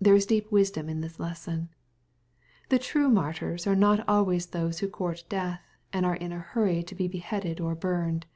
There 0.00 0.14
is 0.14 0.26
deep 0.26 0.52
wisdom 0.52 0.88
in 0.88 1.00
this 1.00 1.18
lesson. 1.18 1.70
fThe 2.70 2.80
true 2.80 3.08
martyrs 3.08 3.66
are 3.66 3.74
not 3.74 4.08
always 4.08 4.46
those 4.46 4.78
who 4.78 4.86
court 4.88 5.24
death, 5.28 5.60
and 5.92 6.06
are 6.06 6.14
in 6.14 6.30
a 6.30 6.38
hurry 6.38 6.84
to 6.84 6.94
be 6.94 7.08
beheaded 7.08 7.58
or 7.58 7.74
burned. 7.74 8.26